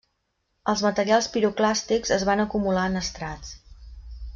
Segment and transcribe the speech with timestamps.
[0.73, 3.57] Els materials piroclàstics es van acumular en estrats.